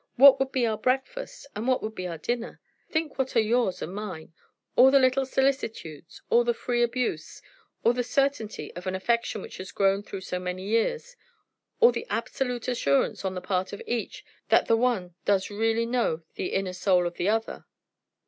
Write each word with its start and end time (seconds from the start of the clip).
What 0.15 0.39
would 0.39 0.51
be 0.51 0.65
our 0.65 0.79
breakfast, 0.79 1.45
and 1.55 1.67
what 1.67 1.83
would 1.83 1.93
be 1.93 2.07
our 2.07 2.17
dinner? 2.17 2.59
Think 2.89 3.19
what 3.19 3.35
are 3.35 3.39
yours 3.39 3.83
and 3.83 3.93
mine, 3.93 4.33
all 4.75 4.89
the 4.89 4.97
little 4.97 5.27
solicitudes, 5.27 6.23
all 6.31 6.43
the 6.43 6.55
free 6.55 6.81
abuse, 6.81 7.39
all 7.83 7.93
the 7.93 8.03
certainty 8.03 8.73
of 8.75 8.87
an 8.87 8.95
affection 8.95 9.43
which 9.43 9.57
has 9.57 9.71
grown 9.71 10.01
through 10.01 10.21
so 10.21 10.39
many 10.39 10.65
years; 10.67 11.15
all 11.79 11.91
the 11.91 12.07
absolute 12.09 12.67
assurance 12.67 13.23
on 13.23 13.35
the 13.35 13.41
part 13.41 13.73
of 13.73 13.81
each 13.85 14.25
that 14.49 14.65
the 14.65 14.75
one 14.75 15.13
does 15.25 15.51
really 15.51 15.85
know 15.85 16.23
the 16.33 16.47
inner 16.53 16.73
soul 16.73 17.05
of 17.05 17.17
the 17.17 17.29
other." 17.29 17.67